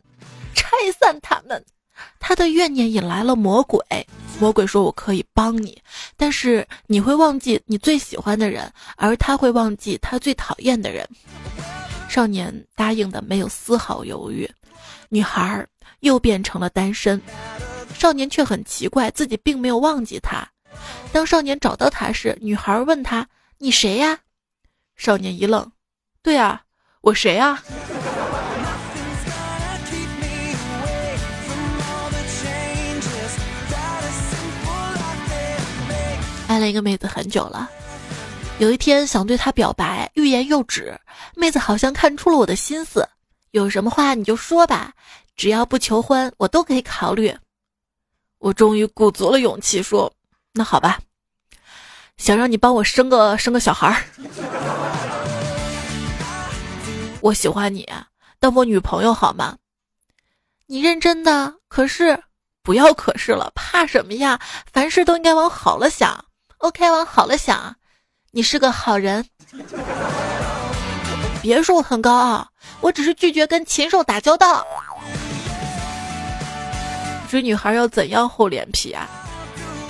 [0.54, 0.68] 拆
[1.00, 1.64] 散他们。
[2.20, 3.80] 他的怨念引来了魔鬼，
[4.40, 5.82] 魔鬼说：“我可以帮你，
[6.18, 11.08] 但是你会忘记你最喜欢的人，而他会忘记他最讨厌的人。”
[12.10, 14.50] 少年答应的没有丝毫犹豫，
[15.10, 15.66] 女孩
[16.02, 17.22] 又变成了单身。
[17.94, 20.48] 少年却很奇怪，自己并没有忘记他。
[21.12, 24.20] 当少年找到他时，女孩问他：“你谁呀？”
[24.98, 25.72] 少年一愣
[26.22, 26.62] ：“对啊，
[27.02, 27.64] 我谁啊？”
[36.54, 37.68] 爱了一个妹子很久了，
[38.60, 40.96] 有一天想对她表白，欲言又止。
[41.36, 43.10] 妹子好像看出了我的心思，
[43.50, 44.94] 有什么话你就说吧，
[45.36, 47.36] 只要不求婚，我都可以考虑。
[48.38, 50.14] 我终于鼓足了勇气说
[50.54, 51.00] ：“那好吧，
[52.18, 54.04] 想让你帮我生个生个小孩儿。”
[57.20, 57.90] 我喜欢你，
[58.40, 59.58] 当我女朋友好吗？
[60.68, 61.56] 你认真的？
[61.68, 62.22] 可是
[62.62, 64.40] 不要可是了，怕什么呀？
[64.72, 66.24] 凡事都应该往好了想。
[66.64, 67.76] OK，往好了想，
[68.32, 69.26] 你是个好人。
[71.42, 72.48] 别说我很高傲，
[72.80, 74.66] 我只是拒绝跟禽兽打交道。
[77.30, 79.10] 追女孩要怎样厚脸皮啊？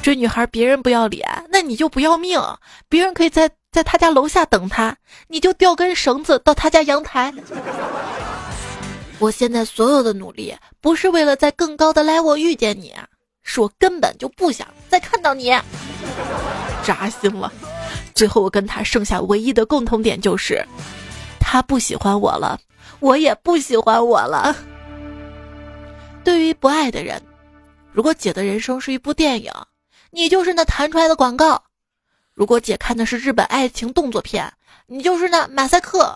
[0.01, 2.41] 追女孩别人不要脸，那你就不要命。
[2.89, 7.31] 别人可以在在他家楼下等他，你就吊根绳子到他家阳台。
[9.19, 12.95] 我现在所有的努力，不是为了在更高的 level 遇见你，
[13.43, 15.51] 是我根本就不想再看到你。
[16.83, 17.51] 扎心了。
[18.15, 20.65] 最后我跟他剩下唯一的共同点就是。
[21.39, 22.59] 他不喜欢我了，
[22.99, 24.55] 我也不喜欢我了。
[26.23, 27.21] 对于不爱的人，
[27.91, 29.51] 如果姐的人生是一部电影，
[30.09, 31.61] 你就是那弹出来的广告；
[32.33, 34.51] 如果姐看的是日本爱情动作片，
[34.87, 36.15] 你就是那马赛克。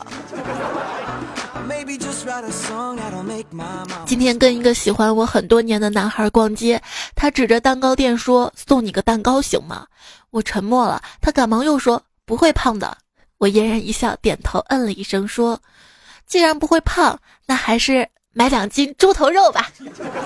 [4.06, 6.82] 今天跟一个喜欢我很多年的男孩逛街，
[7.16, 9.86] 他指着蛋糕店说：“送你个蛋糕行吗？”
[10.32, 12.98] 我沉默了，他赶忙又说：“不会胖的。”
[13.38, 15.60] 我嫣然一笑，点头，嗯了一声，说
[16.26, 19.70] ：“既然不会胖，那还是买两斤猪头肉吧，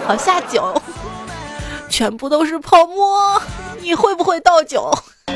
[0.05, 0.73] 好下酒。”
[1.89, 3.41] 全部都是泡沫，
[3.81, 4.89] 你会不会倒酒？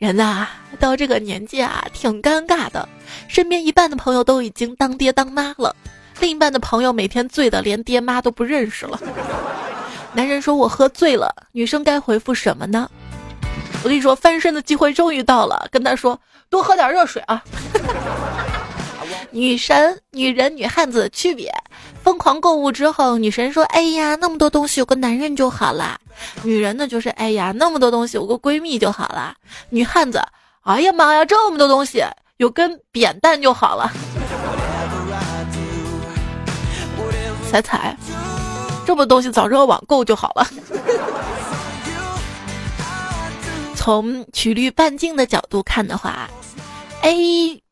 [0.00, 2.88] 人呐，到这个年纪啊，挺尴尬的。
[3.28, 5.74] 身边一半的朋友都已经当爹当妈了，
[6.20, 9.00] 另一半的朋友每天醉的连爹妈都不认识了。
[10.12, 12.88] 男人说我喝醉了，女生该回复什么呢？
[13.82, 17.42] 我跟你说，翻身的机会终于到了，跟他说多喝点热水啊。
[19.30, 21.52] 女神、女人、女汉子的区别。
[22.02, 25.98] 疯狂购物之后，女神说：“哎呀，那么多东西有个男人就好啦。”
[26.44, 29.34] 女人呢，就是：“哎呀，那么多东西有个闺蜜就好啦。”
[29.70, 30.22] 女汉子
[30.64, 32.02] ：“哎呀妈呀，这么多东西
[32.38, 33.92] 有根扁担就好了。
[37.50, 37.94] ”彩彩，
[38.86, 40.48] 这么多东西早知道网购就好了。
[43.76, 46.30] 从曲率半径的角度看的话
[47.02, 47.62] ，A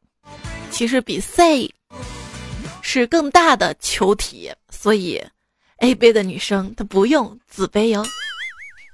[0.70, 1.74] 其实比 C
[2.82, 5.24] 是更大的球体，所以
[5.78, 8.04] A 杯的女生她不用自卑哟。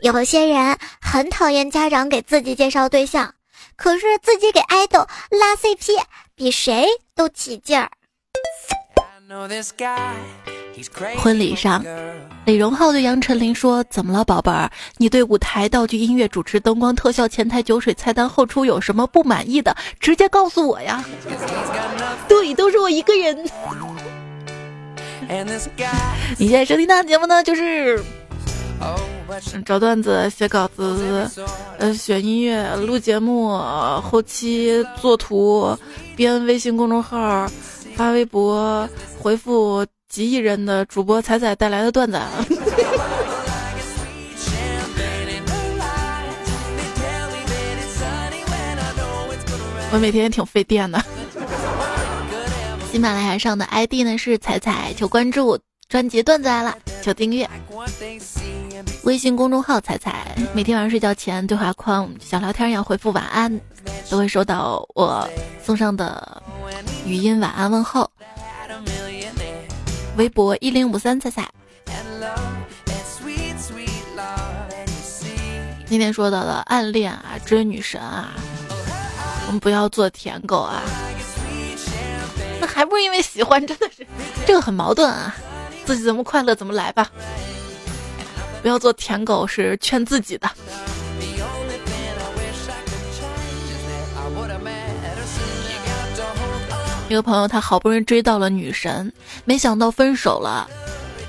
[0.03, 3.35] 有些人很讨厌家长给自己介绍对象，
[3.79, 4.99] 可是自己给爱豆
[5.31, 6.03] 拉 CP
[6.35, 7.89] 比谁都起劲儿。
[11.19, 11.85] 婚礼上，
[12.45, 14.71] 李荣浩对杨丞琳说：“怎么了，宝贝儿？
[14.97, 19.77] 你对舞台、道具、音乐、主持、灯光、特效、前台、酒水、菜单、后厨有什么不满意的？
[20.01, 21.05] 直接告诉我呀！”
[22.29, 23.45] 对，都是我一个人。
[26.37, 28.03] 你现在收听到的节目呢，就是
[29.65, 31.31] 找段子、写稿子、
[31.79, 33.57] 呃，选音乐、录节目、
[34.01, 35.77] 后期做图、
[36.17, 37.47] 编微信公众号、
[37.95, 38.89] 发微博、
[39.21, 39.87] 回复。
[40.09, 42.19] 几亿人的主播彩彩带来的段子，
[49.93, 50.99] 我每天也挺费电的。
[52.91, 57.49] 喜马拉雅上的 ID 呢是彩彩，求关注专辑段子来了，求订阅。
[59.05, 63.59] 微信公众号彩彩，每天晚上睡觉前对话框小聊天要回复晚安，
[64.11, 65.27] 都会收到我
[65.65, 66.43] 送上的
[67.07, 68.11] 语音晚安问候。
[70.19, 71.49] 微博一零五三彩彩，
[75.87, 78.35] 今天说到了暗恋啊，追女神啊，
[79.47, 80.83] 我们不要做舔狗啊，
[82.61, 84.07] 那还不是因为喜欢，真的是
[84.47, 85.35] 这个很矛盾啊，
[85.89, 87.11] 自己怎么快乐怎么来吧，
[88.61, 90.47] 不要做舔狗是劝自己的。
[97.09, 99.11] 一个朋友，他好不容易追到了女神，
[99.47, 100.69] 没想到分手了。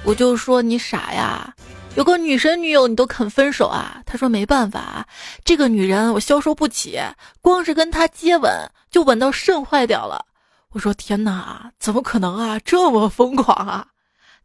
[0.04, 1.56] 我就说你傻呀，
[1.96, 4.02] 有个女神女友你都肯分手啊？
[4.06, 5.08] 他说没办法，
[5.46, 7.00] 这个女人我消受不起，
[7.40, 8.52] 光是跟她接吻
[8.92, 10.26] 就吻到肾坏掉了。
[10.74, 12.60] 我说天哪，怎么可能啊？
[12.66, 13.88] 这么疯狂啊？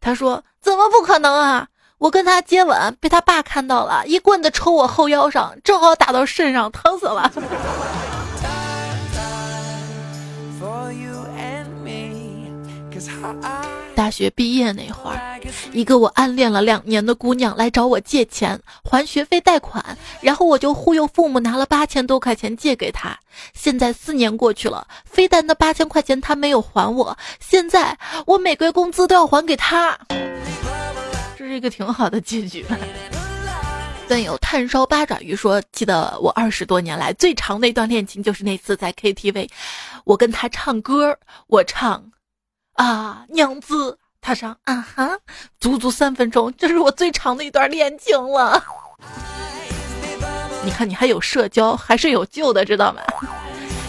[0.05, 1.67] 他说怎么不可能啊？
[1.97, 7.33] 我跟他接吻被他爸看到了，一棍子抽我后腰上，正好打到肾上，疼死了。
[13.94, 15.40] 大学毕业那会儿，
[15.72, 23.16] 一个我暗恋了两年的姑娘来找我借钱还学费贷款，然后我就忽悠父母拿了八千多块钱借给她。
[23.52, 29.98] 现在四年过去了，非但那八千块钱她没有还我，现在我每个月工资都要还给她。
[31.37, 32.64] 这是一个挺好的结局。
[34.07, 39.48] 但有炭烧八爪鱼说：“记得我二十多年来最长的一段恋情，就是那次在 KTV，
[40.04, 42.04] 我跟他唱歌，我唱
[42.75, 45.19] 啊娘子，他唱啊哈，
[45.61, 48.63] 足足三分钟，这是我最长的一段恋情了。
[50.65, 53.01] 你看，你还有社交，还是有救的，知道吗？”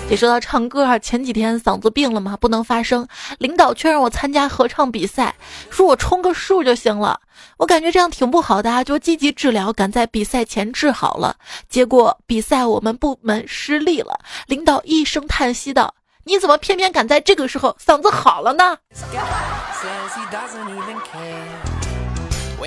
[0.07, 3.07] 也说到唱歌啊，前几天嗓子病了嘛，不能发声，
[3.39, 5.33] 领导却让我参加合唱比赛，
[5.71, 7.19] 说我充个数就行了。
[7.57, 11.35] 我感觉这样挺不好的啊，就积极治疗，赶在比赛前治好了。
[11.67, 18.75] 结果比赛我们部门失利了，领导一声叹息道：“你怎么偏偏赶在这个时候嗓子好了呢？”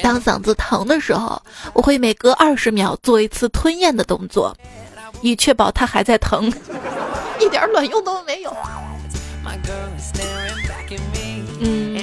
[0.02, 1.42] 当嗓子疼的时候，
[1.72, 4.56] 我会每隔二十秒做一次吞咽的动作，
[5.22, 6.52] 以确保它还在疼。
[7.40, 8.56] 一点卵用都没有。
[11.60, 11.96] 嗯，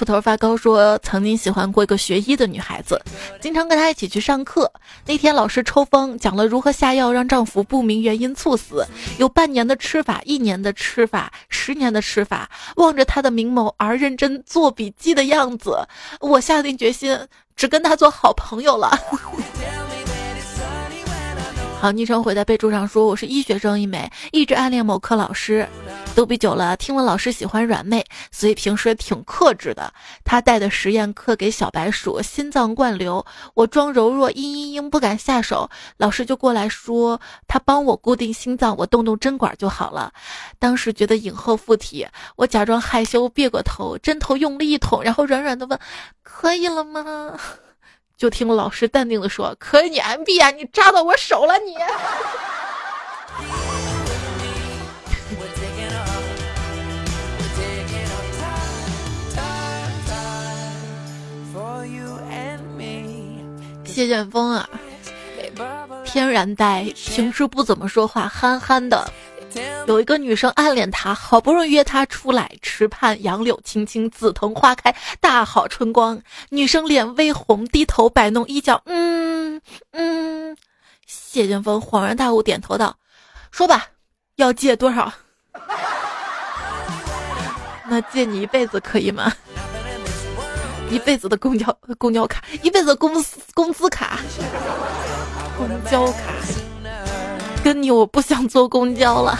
[0.00, 2.98] 秃头发高说曾经喜欢过一个学医的女孩子，
[3.38, 4.72] 经常跟她一起去上课。
[5.04, 8.82] 那天老师抽风讲了如何下药让丈夫不明原因猝死，
[9.18, 12.48] 有半年的吃法、一年的吃法、十年的吃法。
[12.76, 15.76] 望着她的明眸而认真做笔记的样子，
[16.20, 17.18] 我下定决心
[17.54, 18.98] 只跟她做好朋友了。
[21.80, 25.66] 好，昵称回在备注上说我是医学生一枚，一直暗恋某科老师，
[26.14, 29.90] 逗比久了，听了老师喜欢软妹，所以平时挺克制的。
[30.22, 35.66] 他带的实验课给小白鼠心脏灌流，我装柔弱，嘤嘤嘤不敢下手，
[35.96, 40.12] 老师就过来说他帮我固定心脏，我动动针管就好了。
[40.58, 45.80] 当时觉得影后附体，我假装害羞，别过头，针头用力一捅，然后软软的问：
[46.22, 47.40] 可以了吗？
[48.20, 51.74] 就听老师淡定的说：“可以，你 M B 啊，你扎到我手了，你。”
[63.90, 64.68] 谢剑锋啊，
[66.04, 69.10] 天然呆，平时不怎么说话，憨憨的。
[69.86, 76.20] 有一个女生暗恋他，好不容易约他出来，池畔杨柳青青，紫藤花开，大好春光。
[76.50, 79.60] 女生脸微红，低头摆弄衣角，嗯
[79.92, 80.56] 嗯。
[81.06, 82.96] 谢剑锋恍然大悟，点头道
[83.50, 83.86] ：“说吧，
[84.36, 85.12] 要借多少？
[87.88, 89.32] 那借你一辈子可以吗？
[90.88, 94.20] 一辈子的公交公交卡，一辈子的工资工资卡，
[95.56, 96.32] 公交卡。”
[97.72, 99.38] 跟你我不想坐公交了。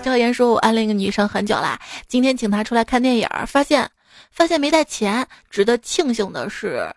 [0.00, 3.90] 赵岩说：“我暗恋一个女生很久啦，今天请她出来看电影，发现
[4.30, 5.26] 发现没带钱。
[5.50, 6.88] 值得庆幸的是，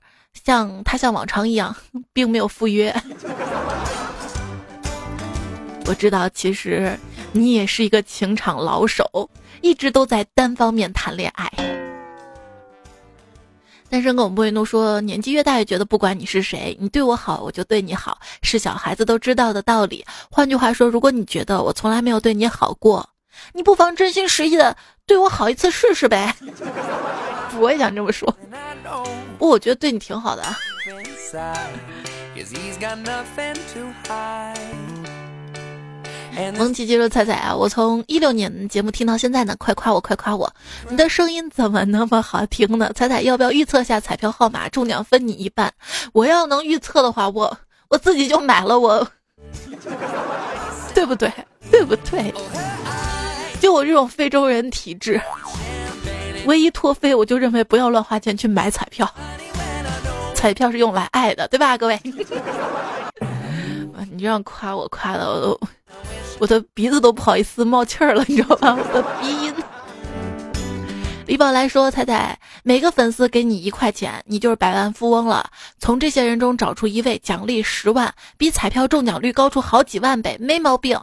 [0.46, 1.76] 像她像往常一样，
[2.14, 2.96] 并没有赴约。
[5.88, 6.96] 我知道，其实
[7.32, 9.28] 你也是一个情场老手，
[9.62, 11.52] 一直都在单方面谈恋爱。”
[13.90, 20.06] 单身狗不会怒说：“年纪越大越觉得，不管你是谁，你对我好，我就对你好，是小孩子都知道的道理。
[20.30, 23.10] 换句话说，如果你觉得我从来没有对你好过，
[23.54, 26.36] 你不妨真心实意的对我好一次试试呗。
[27.60, 28.32] ”我也想这么说，
[29.38, 30.44] 不过我觉得对你挺好的。
[36.58, 40.52] 蒙奇接着彩彩啊，我从一六年节目听到现在呢，快夸我，快夸我！
[40.90, 42.92] 你的声音怎么那么好听呢？
[42.96, 44.68] 彩彩要不要预测下彩票号码？
[44.70, 45.72] 中奖分你一半。
[46.14, 47.58] 我要能预测的话，我
[47.90, 49.08] 我自己就买了，我
[50.94, 51.32] 对不对？
[51.72, 52.34] 对不对？
[53.60, 55.22] 就我这种非洲人体质，
[56.46, 59.10] 唯一脱非，我就认为不要乱花钱去买彩票，
[60.34, 62.00] 彩票是用来爱的，对吧，各位？
[64.12, 65.60] 你这样夸我，夸的我都。
[66.40, 68.76] 我的鼻子都不好意思冒气儿了，你知道吧？
[68.76, 69.54] 我的鼻音。
[71.28, 75.48] 李宝来说：“彩彩，每个粉丝给你一块钱，你就是百万富翁了。
[75.78, 81.00] 从这些人中找出一位，奖励十万，比彩票中奖率高出好几万倍，没毛病。”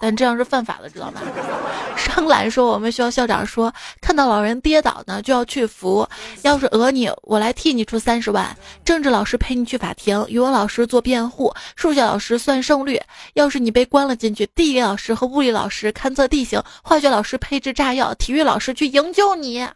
[0.00, 1.20] 但这样是犯法的，知道吗？
[1.96, 6.08] 商兰说：“我们学校校长说，看到老人跌倒呢，就要去扶。
[6.42, 8.56] 要是讹你，我来替你出三十万。
[8.84, 13.00] 政治老师陪你去法庭，语文老师做辩护，数学老师算胜率。
[13.34, 19.66] 要是你被关了进去，地理老师和物理老师勘测地形，化学老师配置炸药，体育老师去营救你。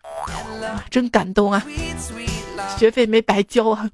[0.91, 1.64] 真感动啊！
[2.79, 3.91] 学费没白交啊。”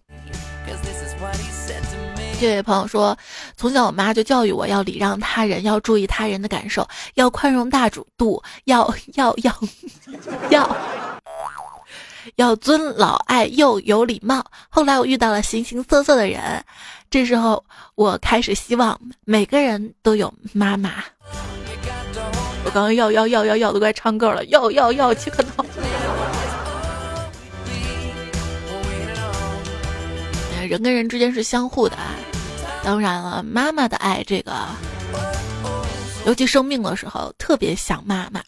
[2.41, 3.18] 这位朋友说，
[3.57, 9.61] 从小我妈就教育我要礼让他人，要注意他人的感受，要宽容大主度，要 要要
[10.51, 10.76] 要
[12.36, 14.45] 要尊老爱幼有礼貌。
[14.68, 16.64] 后来我遇到了形形色色的人，
[17.11, 17.64] 这时候
[17.97, 21.03] 我开始希望每个人都有妈妈。
[22.64, 25.64] 我刚刚要要要要要都快唱歌了，要要要切克闹。
[30.69, 32.14] 人跟人之间是相互的啊。
[32.85, 34.53] 当然了，妈妈的爱，这个
[36.27, 38.43] 尤其生病的时候特别想妈妈。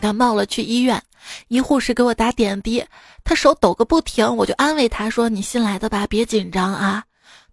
[0.00, 1.00] 感冒了去医院，
[1.48, 2.84] 医护士给我打点滴，
[3.22, 7.04] 他手抖个不停，我就安慰他说：“你新来的吧，别紧张啊。”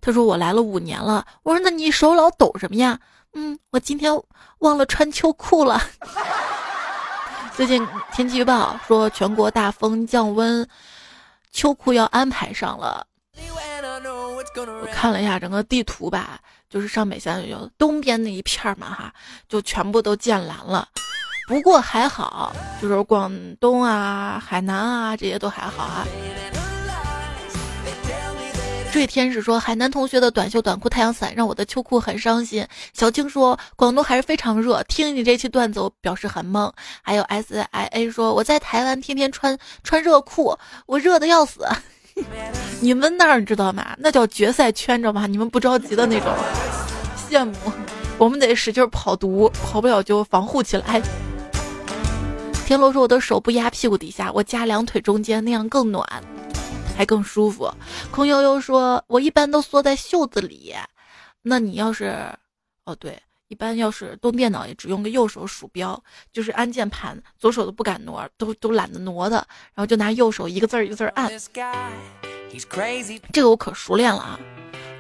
[0.02, 3.00] 他说：“我来了五年了。”我说：“那你手老抖什么呀？”
[3.36, 4.12] 嗯，我今天
[4.60, 5.80] 忘了穿秋裤了。
[7.56, 10.68] 最近天气预报说全国大风降温，
[11.52, 13.06] 秋裤要安排上了。
[14.56, 16.40] 我看了一下整个地图吧，
[16.70, 19.14] 就是上北下有东边那一片嘛哈，
[19.48, 20.88] 就全部都建蓝了。
[21.48, 26.06] 不过还好，就是广东啊、海南啊这些都还好啊。
[28.92, 36.72] 坠天使说：“海南同学的短袖短裤、太阳伞让我的秋裤很伤心。”小青说：“广东还是非常热。”听你这期段子，我表示很懵。
[37.04, 41.68] 还有 S I A 说：“我在台湾天天穿穿热裤，我热的要死。”
[42.82, 43.96] 你们那儿知道吗？
[43.98, 45.28] 那叫决赛圈，知道吗？
[45.28, 46.28] 你们不着急的那种，
[47.30, 47.54] 羡慕。
[48.18, 51.02] 我们得使劲跑毒，跑不了就防护起来。
[52.66, 56.06] 天罗说：“我的手不压屁股底下，我夹两腿中间，那样更暖。”
[56.96, 57.72] 还更舒服。
[58.12, 60.76] 空悠悠说：“我一般都缩在袖子里。”
[61.42, 62.14] 那你要是，
[62.84, 63.18] 哦对，
[63.50, 69.38] 一般要是动电脑也只用个右手鼠标，就是按键盘，左手都不敢挪，都都懒得挪的，
[69.74, 71.28] 然后就拿右手一个字儿一个字儿按。
[73.34, 74.40] 这个我可熟练了啊！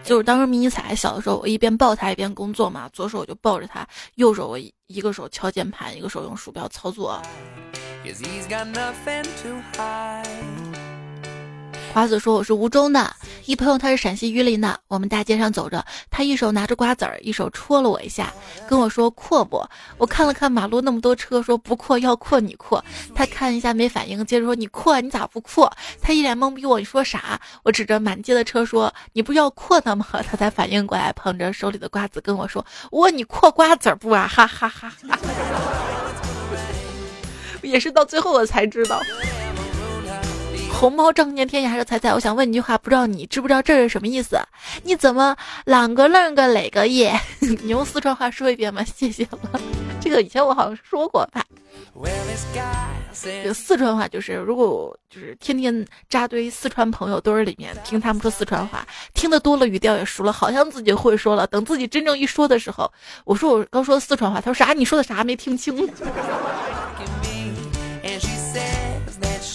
[0.04, 7.22] 就是当时迷你彩小的时候，我一边抱它一边工作嘛，左手我就抱着它，右手我一个手敲键盘，一个手用鼠标操作。
[11.92, 13.14] 瓜子说：“我是吴中的
[13.46, 14.80] 一朋友，他是陕西榆林的。
[14.88, 18.32] 我们大街上走着，他一手拿着瓜子儿，一手戳了我一下，
[18.68, 19.66] 跟我说阔不？
[19.98, 22.84] 我看了看马路那么多车，说不阔要阔你阔。
[23.16, 25.72] 他看一下没反应，接着说你阔你咋不阔？
[26.00, 27.40] 他一脸懵逼，我你说啥？
[27.64, 30.06] 我指着满街的车说你不要阔他吗？
[30.30, 34.28] 他才反应过来，捧着手里的瓜子跟我说我你阔瓜子儿不啊？
[34.28, 35.20] 哈哈哈哈！
[37.64, 39.02] 也是到最后我才知道。”
[40.80, 44.40] 红包仗剑天涯是：“彩彩，我想问你句话，不知道你知不知道这是什么意思？
[44.84, 47.20] 你怎么啷个楞个磊个耶？
[47.42, 48.82] 你用四川话说一遍吧？
[48.86, 49.60] 谢谢了。
[50.00, 51.44] 这个以前我好像说过吧。
[53.22, 61.46] 这个四川话就是，如果就是天天扎堆四川朋友堆儿里面听他们说四川话，听得多了，语调也熟了，好像自己会说了。
[61.48, 62.90] 等自己真正一说的时候，
[63.26, 64.72] 我说我刚说四川话，他说啥？
[64.72, 65.26] 你说的啥？
[65.26, 65.76] 没听清。”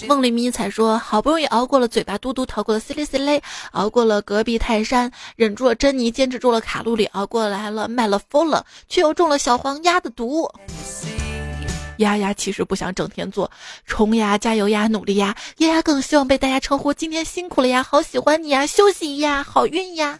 [0.07, 3.42] 梦里迷彩说：“好不容易熬过了嘴巴嘟嘟，逃过了 C 哩 C 哩，
[3.72, 10.50] 熬过了隔壁泰山，忍住了珍妮，坚持住了卡路里，熬过来了卖了疯了，却又中了小黄鸭的毒。
[11.98, 13.50] 丫丫其实不想整天做
[13.86, 15.36] 冲呀，加油呀，努力呀。
[15.59, 20.18] 丫丫更希望被大家称呼今天辛苦了呀，好喜欢你呀，休息呀，好运呀。”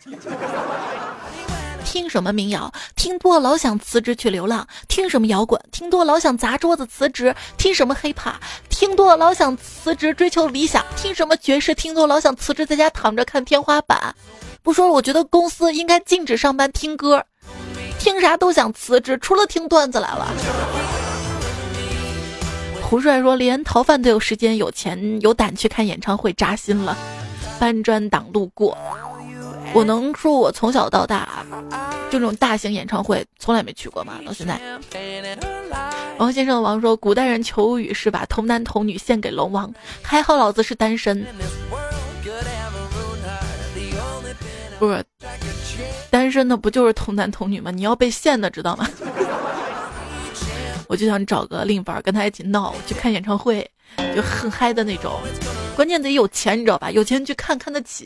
[1.95, 2.73] 听什么民谣？
[2.97, 4.67] 听多老想辞职去流浪。
[4.89, 5.61] 听什么摇滚？
[5.71, 7.33] 听多老想砸桌子辞职。
[7.57, 8.35] 听什么 hiphop？
[8.69, 10.85] 听多老想辞职追求理想。
[10.97, 11.73] 听什么爵士？
[11.73, 14.13] 听多老想辞职在家躺着看天花板。
[14.61, 17.25] 不说了，我觉得公司应该禁止上班听歌。
[18.01, 20.27] 听啥都想辞职，除了听段子来了。
[22.83, 26.99] 胡帅说，连逃犯都有时间、有钱、有胆去看演唱会，扎心了。
[27.61, 28.77] 搬砖党路过。
[29.75, 31.45] 我能说，我从小到大，
[32.09, 34.21] 就这种大型演唱会从来没去过吗？
[34.25, 34.61] 到现在，
[36.17, 41.27] 王先生王说，古代人求雨是把童男童女献给龙王，还好老子是单身。
[44.79, 45.05] 不是，
[46.09, 47.73] 单身的不就是童男童女吗？
[47.73, 48.89] 你要被献的，知道吗？
[50.87, 53.69] 我就想找个另一半跟他一起闹，去看演唱会，
[54.15, 55.19] 就很嗨的那种。
[55.75, 56.93] 关键得有钱，你知道吧？
[56.93, 58.05] 有钱去看看得起。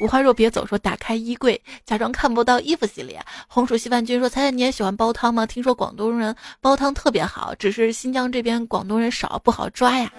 [0.00, 3.20] 五花肉别走，说打开衣柜，假装看不到衣服系列。
[3.48, 5.44] 红薯稀饭君说：“猜猜你也喜欢煲汤吗？
[5.44, 10.10] 听说广东人煲汤特别好，只是新疆这边广东人少，不好抓呀。”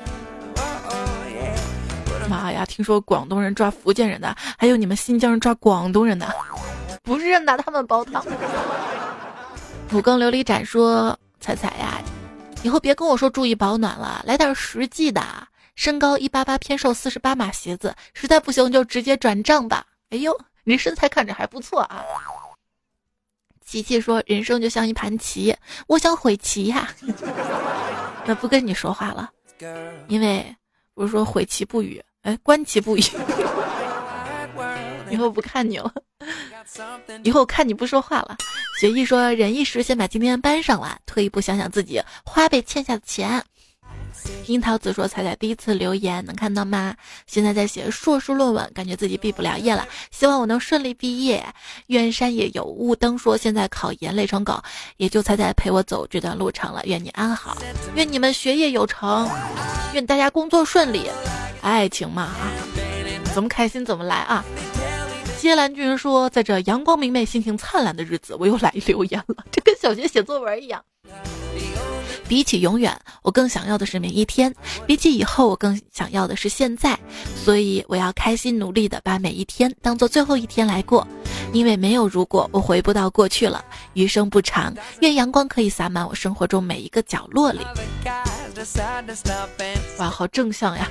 [2.30, 6.28] 妈呀，听说广东人抓福建人的，还有你们新疆人抓广东人的，
[7.02, 8.24] 不是拿他们煲汤。
[9.94, 12.02] 五更琉璃盏说：“彩彩呀，
[12.64, 15.24] 以后别跟我说注意保暖了，来点实际的。”
[15.76, 19.86] 身高一八八，偏瘦四十八码鞋子，实在不行就直接转账吧。
[20.10, 22.04] 哎呦，你身材看着还不错啊。
[23.66, 25.56] 琪琪说：“人生就像一盘棋，
[25.88, 26.92] 我想悔棋呀。
[28.26, 29.30] ”那不跟你说话了，
[30.08, 30.56] 因为
[30.96, 33.04] 不是说悔棋不语，哎，观棋不语。
[35.12, 35.94] 以后不看你了，
[37.24, 38.38] 以后看你不说话了。
[38.80, 43.44] 学艺说：“忍一时，先把今天搬上来，退一步想想自己花呗欠下的钱。”
[44.48, 46.96] 樱桃子说：“彩彩第一次留言，能看到吗？
[47.28, 51.46] 现在在写硕士论文，感觉自己毕不了业了，希望我能顺利毕业。”
[51.88, 54.62] 愿山野有雾灯说：“现在考研累成狗，
[54.98, 56.82] 也就彩彩陪我走这段路程了。
[56.86, 57.58] 愿你安好，
[57.96, 59.30] 愿你们学业有成，
[59.94, 61.10] 愿大家工作顺利。
[61.62, 62.50] 爱情嘛，啊，
[63.34, 64.44] 怎么开心怎么来啊！”
[65.38, 70.84] 接兰君说：“在这阳光明媚、心情灿烂的日子，我又来留言了，这跟小学写作文一样。”
[72.30, 74.52] 比起永远，我更想要的是每一天；
[74.86, 76.98] 比起以后，我更想要的是现在。
[77.44, 81.06] 所以，我要开心努力的把每一天当做最后一天来过，
[81.52, 83.66] 因为没有如果，我回不到过去了。
[83.96, 84.72] 余生不长，
[85.02, 87.62] 愿阳光可以洒满我生活中每一个角落里。
[89.98, 90.88] 哇，好正向呀！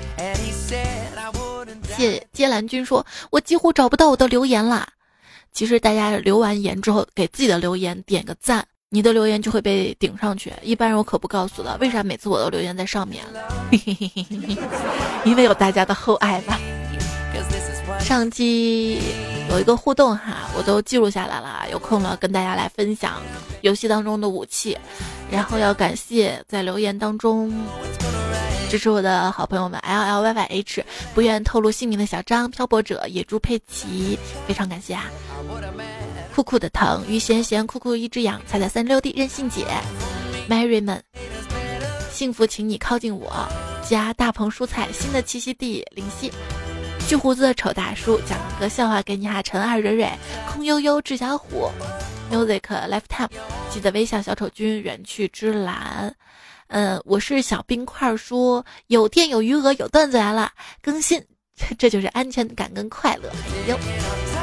[1.96, 4.88] 谢接兰君说：“我几乎找不到我的留言啦。”
[5.52, 8.66] 其实大家留完言之后，给自己的留言点个赞。
[8.90, 11.76] 你的留言就会被顶上去，一般人我可不告诉的。
[11.78, 13.22] 为啥每次我都留言在上面？
[15.24, 16.58] 因为有大家的厚爱吧。
[18.00, 18.98] 上期
[19.50, 23.20] 有一个互动哈，我都记录下来了，有空了跟大家来分享
[23.60, 24.76] 游戏当中的武器。
[25.30, 27.52] 然后要感谢在留言当中
[28.70, 30.84] 支持我的好朋友们，L L Y Y H，
[31.14, 35.04] 不愿透露姓名的小张、漂泊者、野猪佩奇，非常感谢啊。
[36.38, 39.66] 酷酷的疼，于贤贤，酷酷一只羊，彩彩三六 D，任性姐
[40.48, 41.02] ，Mary 们，
[42.12, 43.28] 幸福，请你靠近我，
[43.84, 46.30] 加大棚蔬菜，新的栖息地，灵犀，
[47.08, 50.16] 巨胡子的丑大叔，讲个笑话给你哈，陈二蕊蕊，
[50.48, 51.68] 空悠悠，志小虎
[52.30, 53.28] ，Music Lifetime，
[53.68, 56.14] 记得微笑，小丑君，远去之蓝，
[56.68, 61.20] 嗯，我是小冰块，说有电有余额有段子来了，更新，
[61.76, 64.37] 这就是安全感跟快乐，哎呦。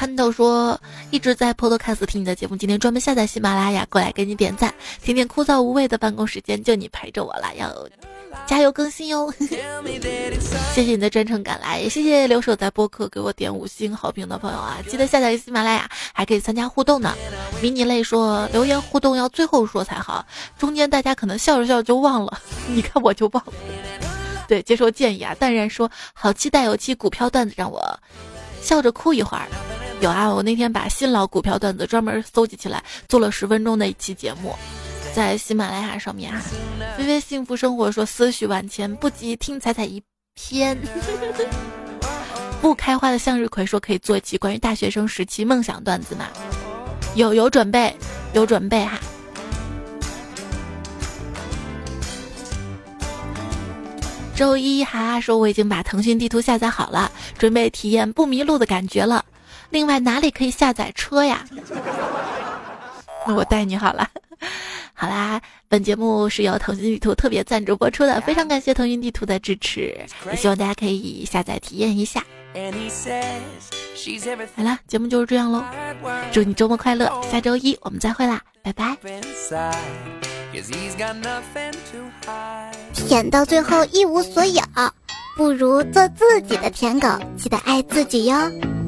[0.00, 0.80] 看到说
[1.10, 4.72] 一直在 Podcast 听你的节目，今天专门下载喜马拉雅过来给你点赞，
[5.02, 7.70] 听听枯燥无味的办公时间，就你陪着我了，要
[8.46, 9.30] 加油更新哟！
[10.74, 14.78] 谢谢你的专程赶来，也谢谢留守在播客给我点五星好评的朋友啊！
[14.88, 17.14] 记得下载喜马拉雅，还可以参加互动呢。
[17.60, 20.24] 迷你类说留言互动要最后说才好，
[20.58, 23.52] 中间大家可能笑着笑着就忘了，你看我就忘了。
[24.48, 25.34] 对，接受建议啊！
[25.34, 28.00] 淡然说好期待有期股票段子，让我
[28.62, 29.46] 笑着哭一会儿。
[30.00, 34.54] 有啊，我那天把新老股票段子专门搜集起来，做了十分钟的一期节目，
[35.14, 36.42] 在喜马拉雅上面啊。
[36.98, 40.02] 微微幸福生活说思绪万千，不及听彩彩一
[40.34, 40.78] 篇。
[42.62, 46.26] 不开花的向日葵说可以做一期关于大学生时期梦想段子吗？
[47.14, 47.94] 有有准备，
[48.32, 48.98] 有准备哈。
[54.34, 59.22] 周一哈哈说我已经把腾讯地图下载好了，准备体验不迷路的感觉了。
[59.70, 61.44] 另外哪里可以下载车呀？
[63.26, 64.08] 那我带你好了。
[64.92, 69.96] 好啦，本节目是由腾讯地图特别赞助播出的，非常感谢腾讯地图的支持，
[70.26, 72.22] 也希望大家可以下载体验一下。
[74.56, 75.64] 好了，节目就是这样喽，
[76.32, 78.96] 祝你周末快乐，下周一我们再会啦，拜拜。
[82.92, 84.62] 舔到最后一无所有，
[85.36, 87.08] 不如做自己的舔狗，
[87.38, 88.79] 记得爱自己哟。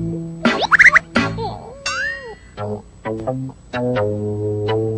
[2.62, 2.84] Thank
[3.74, 4.91] you.